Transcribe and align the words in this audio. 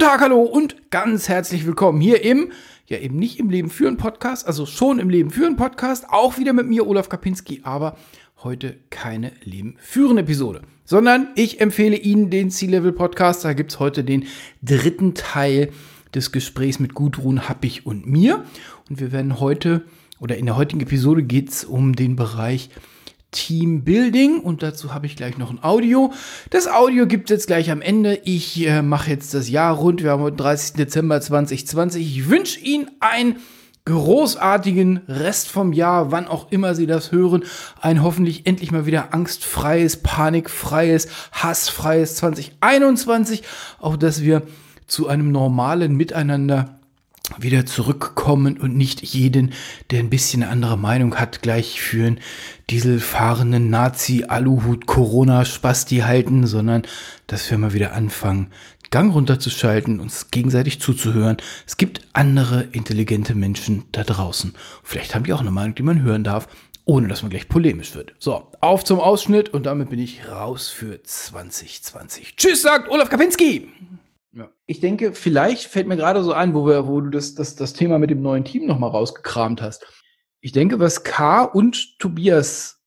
Guten 0.00 0.12
Tag, 0.12 0.22
hallo 0.22 0.40
und 0.40 0.90
ganz 0.90 1.28
herzlich 1.28 1.66
willkommen 1.66 2.00
hier 2.00 2.24
im, 2.24 2.52
ja 2.86 2.96
eben 2.96 3.18
nicht 3.18 3.38
im 3.38 3.50
Leben 3.50 3.68
führen 3.68 3.98
Podcast, 3.98 4.46
also 4.46 4.64
schon 4.64 4.98
im 4.98 5.10
Leben 5.10 5.28
führen 5.28 5.56
Podcast, 5.56 6.06
auch 6.08 6.38
wieder 6.38 6.54
mit 6.54 6.66
mir, 6.66 6.86
Olaf 6.86 7.10
Kapinski, 7.10 7.60
aber 7.64 7.98
heute 8.42 8.78
keine 8.88 9.32
Leben 9.44 9.76
führen 9.78 10.16
Episode, 10.16 10.62
sondern 10.86 11.28
ich 11.34 11.60
empfehle 11.60 11.96
Ihnen 11.96 12.30
den 12.30 12.50
C-Level 12.50 12.92
Podcast. 12.92 13.44
Da 13.44 13.52
gibt 13.52 13.72
es 13.72 13.78
heute 13.78 14.02
den 14.02 14.24
dritten 14.62 15.12
Teil 15.12 15.68
des 16.14 16.32
Gesprächs 16.32 16.78
mit 16.78 16.94
Gudrun 16.94 17.46
Happig 17.46 17.84
und 17.84 18.06
mir. 18.06 18.46
Und 18.88 19.00
wir 19.00 19.12
werden 19.12 19.38
heute 19.38 19.84
oder 20.18 20.38
in 20.38 20.46
der 20.46 20.56
heutigen 20.56 20.80
Episode 20.80 21.22
geht 21.24 21.50
es 21.50 21.62
um 21.62 21.94
den 21.94 22.16
Bereich 22.16 22.70
Teambuilding 23.30 24.40
und 24.40 24.62
dazu 24.62 24.92
habe 24.92 25.06
ich 25.06 25.16
gleich 25.16 25.38
noch 25.38 25.50
ein 25.50 25.62
Audio. 25.62 26.12
Das 26.50 26.66
Audio 26.66 27.06
gibt 27.06 27.30
es 27.30 27.34
jetzt 27.34 27.46
gleich 27.46 27.70
am 27.70 27.80
Ende. 27.80 28.20
Ich 28.24 28.66
äh, 28.66 28.82
mache 28.82 29.10
jetzt 29.10 29.34
das 29.34 29.48
Jahr 29.48 29.74
rund. 29.74 30.02
Wir 30.02 30.10
haben 30.10 30.22
heute 30.22 30.36
30. 30.36 30.74
Dezember 30.74 31.20
2020. 31.20 32.04
Ich 32.04 32.28
wünsche 32.28 32.58
Ihnen 32.58 32.90
einen 33.00 33.36
großartigen 33.84 35.00
Rest 35.08 35.48
vom 35.48 35.72
Jahr, 35.72 36.10
wann 36.10 36.26
auch 36.26 36.50
immer 36.50 36.74
Sie 36.74 36.86
das 36.86 37.12
hören. 37.12 37.44
Ein 37.80 38.02
hoffentlich 38.02 38.46
endlich 38.46 38.72
mal 38.72 38.86
wieder 38.86 39.14
angstfreies, 39.14 39.98
panikfreies, 39.98 41.08
hassfreies 41.32 42.16
2021. 42.16 43.42
Auch 43.78 43.96
dass 43.96 44.22
wir 44.22 44.42
zu 44.86 45.06
einem 45.06 45.30
normalen 45.30 45.96
Miteinander 45.96 46.79
wieder 47.38 47.66
zurückkommen 47.66 48.58
und 48.58 48.76
nicht 48.76 49.02
jeden, 49.02 49.52
der 49.90 50.00
ein 50.00 50.10
bisschen 50.10 50.42
andere 50.42 50.76
Meinung 50.76 51.14
hat, 51.16 51.42
gleich 51.42 51.80
für 51.80 52.06
einen 52.06 52.18
dieselfahrenden 52.70 53.70
Nazi-Aluhut-Corona-Spasti 53.70 55.98
halten, 55.98 56.46
sondern 56.46 56.82
dass 57.26 57.50
wir 57.50 57.58
mal 57.58 57.72
wieder 57.72 57.92
anfangen, 57.92 58.50
Gang 58.90 59.12
runterzuschalten, 59.14 60.00
uns 60.00 60.30
gegenseitig 60.32 60.80
zuzuhören. 60.80 61.36
Es 61.64 61.76
gibt 61.76 62.08
andere 62.12 62.62
intelligente 62.72 63.36
Menschen 63.36 63.84
da 63.92 64.02
draußen. 64.02 64.54
Vielleicht 64.82 65.14
haben 65.14 65.22
die 65.22 65.32
auch 65.32 65.40
eine 65.40 65.52
Meinung, 65.52 65.76
die 65.76 65.84
man 65.84 66.02
hören 66.02 66.24
darf, 66.24 66.48
ohne 66.86 67.06
dass 67.06 67.22
man 67.22 67.30
gleich 67.30 67.48
polemisch 67.48 67.94
wird. 67.94 68.14
So, 68.18 68.48
auf 68.60 68.84
zum 68.84 68.98
Ausschnitt 68.98 69.50
und 69.50 69.66
damit 69.66 69.90
bin 69.90 70.00
ich 70.00 70.28
raus 70.28 70.70
für 70.70 71.00
2020. 71.00 72.34
Tschüss, 72.36 72.62
sagt 72.62 72.90
Olaf 72.90 73.08
Kapinski! 73.08 73.68
Ja. 74.32 74.50
Ich 74.66 74.80
denke, 74.80 75.12
vielleicht 75.12 75.66
fällt 75.66 75.88
mir 75.88 75.96
gerade 75.96 76.22
so 76.22 76.32
ein, 76.32 76.54
wo, 76.54 76.66
wir, 76.66 76.86
wo 76.86 77.00
du 77.00 77.10
das, 77.10 77.34
das, 77.34 77.56
das 77.56 77.72
Thema 77.72 77.98
mit 77.98 78.10
dem 78.10 78.22
neuen 78.22 78.44
Team 78.44 78.66
nochmal 78.66 78.90
rausgekramt 78.90 79.60
hast. 79.60 79.84
Ich 80.40 80.52
denke, 80.52 80.78
was 80.78 81.02
K 81.02 81.42
und 81.42 81.98
Tobias 81.98 82.80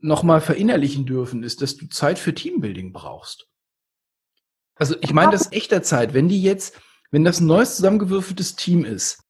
nochmal 0.00 0.40
verinnerlichen 0.40 1.06
dürfen, 1.06 1.42
ist, 1.42 1.60
dass 1.60 1.76
du 1.76 1.88
Zeit 1.88 2.18
für 2.18 2.34
Teambuilding 2.34 2.92
brauchst. 2.92 3.48
Also 4.76 4.94
ich 5.00 5.12
meine 5.12 5.32
das 5.32 5.52
echter 5.52 5.82
Zeit. 5.82 6.14
Wenn 6.14 6.28
die 6.28 6.42
jetzt, 6.42 6.80
wenn 7.10 7.24
das 7.24 7.40
ein 7.40 7.46
neues 7.46 7.76
zusammengewürfeltes 7.76 8.56
Team 8.56 8.84
ist, 8.84 9.24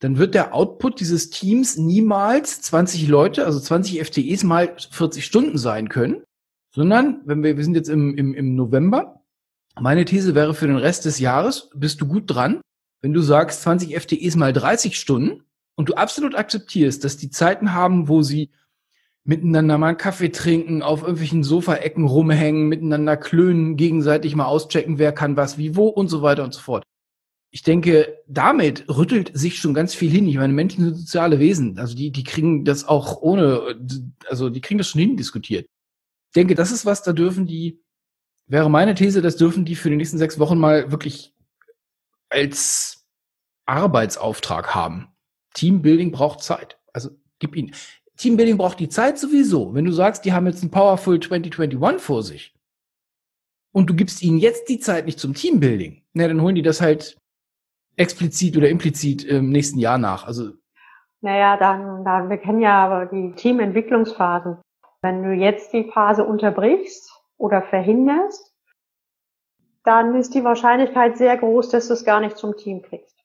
dann 0.00 0.18
wird 0.18 0.34
der 0.34 0.54
Output 0.54 1.00
dieses 1.00 1.30
Teams 1.30 1.76
niemals 1.76 2.62
20 2.62 3.08
Leute, 3.08 3.44
also 3.44 3.60
20 3.60 4.04
FTEs 4.04 4.44
mal 4.44 4.76
40 4.90 5.24
Stunden 5.24 5.58
sein 5.58 5.88
können, 5.88 6.22
sondern 6.74 7.22
wenn 7.24 7.42
wir, 7.42 7.56
wir 7.56 7.64
sind 7.64 7.74
jetzt 7.74 7.88
im, 7.88 8.16
im, 8.16 8.34
im 8.34 8.54
November, 8.54 9.19
meine 9.78 10.04
These 10.04 10.34
wäre 10.34 10.54
für 10.54 10.66
den 10.66 10.76
Rest 10.76 11.04
des 11.04 11.18
Jahres, 11.18 11.70
bist 11.74 12.00
du 12.00 12.06
gut 12.06 12.24
dran, 12.26 12.60
wenn 13.00 13.12
du 13.12 13.22
sagst 13.22 13.62
20 13.62 13.98
FTEs 13.98 14.36
mal 14.36 14.52
30 14.52 14.98
Stunden 14.98 15.42
und 15.76 15.88
du 15.88 15.94
absolut 15.94 16.34
akzeptierst, 16.34 17.04
dass 17.04 17.16
die 17.16 17.30
Zeiten 17.30 17.72
haben, 17.72 18.08
wo 18.08 18.22
sie 18.22 18.50
miteinander 19.24 19.78
mal 19.78 19.88
einen 19.88 19.96
Kaffee 19.96 20.30
trinken, 20.30 20.82
auf 20.82 21.02
irgendwelchen 21.02 21.44
Sofaecken 21.44 22.06
rumhängen, 22.06 22.68
miteinander 22.68 23.16
klönen, 23.16 23.76
gegenseitig 23.76 24.34
mal 24.34 24.46
auschecken, 24.46 24.98
wer 24.98 25.12
kann 25.12 25.36
was, 25.36 25.58
wie, 25.58 25.76
wo 25.76 25.88
und 25.88 26.08
so 26.08 26.22
weiter 26.22 26.44
und 26.44 26.54
so 26.54 26.60
fort. 26.60 26.84
Ich 27.52 27.62
denke, 27.62 28.18
damit 28.28 28.88
rüttelt 28.88 29.32
sich 29.34 29.58
schon 29.58 29.74
ganz 29.74 29.94
viel 29.94 30.10
hin. 30.10 30.28
Ich 30.28 30.36
meine, 30.36 30.52
Menschen 30.52 30.84
sind 30.84 30.96
soziale 30.96 31.40
Wesen. 31.40 31.78
Also 31.78 31.96
die, 31.96 32.12
die 32.12 32.22
kriegen 32.22 32.64
das 32.64 32.86
auch 32.86 33.20
ohne, 33.22 33.76
also 34.28 34.50
die 34.50 34.60
kriegen 34.60 34.78
das 34.78 34.88
schon 34.88 35.00
hin 35.00 35.16
diskutiert. 35.16 35.66
Ich 36.28 36.34
denke, 36.34 36.54
das 36.54 36.70
ist 36.70 36.86
was, 36.86 37.02
da 37.02 37.12
dürfen 37.12 37.46
die 37.46 37.80
wäre 38.50 38.68
meine 38.68 38.94
These, 38.94 39.22
das 39.22 39.36
dürfen 39.36 39.64
die 39.64 39.76
für 39.76 39.90
die 39.90 39.96
nächsten 39.96 40.18
sechs 40.18 40.38
Wochen 40.38 40.58
mal 40.58 40.90
wirklich 40.90 41.34
als 42.28 43.06
Arbeitsauftrag 43.66 44.74
haben. 44.74 45.08
Teambuilding 45.54 46.10
braucht 46.10 46.42
Zeit. 46.42 46.78
Also 46.92 47.10
gib 47.38 47.56
ihnen. 47.56 47.74
Teambuilding 48.16 48.58
braucht 48.58 48.80
die 48.80 48.88
Zeit 48.88 49.18
sowieso. 49.18 49.72
Wenn 49.74 49.84
du 49.84 49.92
sagst, 49.92 50.24
die 50.24 50.32
haben 50.32 50.46
jetzt 50.46 50.62
ein 50.62 50.70
Powerful 50.70 51.20
2021 51.20 52.02
vor 52.04 52.22
sich 52.22 52.54
und 53.72 53.88
du 53.88 53.94
gibst 53.94 54.22
ihnen 54.22 54.38
jetzt 54.38 54.68
die 54.68 54.80
Zeit 54.80 55.06
nicht 55.06 55.20
zum 55.20 55.34
Teambuilding, 55.34 56.02
na, 56.12 56.28
dann 56.28 56.42
holen 56.42 56.56
die 56.56 56.62
das 56.62 56.80
halt 56.80 57.16
explizit 57.96 58.56
oder 58.56 58.68
implizit 58.68 59.24
im 59.24 59.50
nächsten 59.50 59.78
Jahr 59.78 59.98
nach. 59.98 60.26
Also 60.26 60.50
naja, 61.22 61.56
dann, 61.56 62.04
dann 62.04 62.30
wir 62.30 62.38
kennen 62.38 62.60
ja 62.60 63.04
die 63.06 63.32
Teamentwicklungsphasen. 63.36 64.58
Wenn 65.02 65.22
du 65.22 65.32
jetzt 65.32 65.72
die 65.72 65.90
Phase 65.92 66.24
unterbrichst, 66.24 67.19
oder 67.40 67.62
verhinderst, 67.62 68.54
dann 69.82 70.14
ist 70.14 70.34
die 70.34 70.44
Wahrscheinlichkeit 70.44 71.16
sehr 71.16 71.36
groß, 71.38 71.70
dass 71.70 71.88
du 71.88 71.94
es 71.94 72.04
gar 72.04 72.20
nicht 72.20 72.36
zum 72.36 72.56
Team 72.56 72.82
kriegst. 72.82 73.19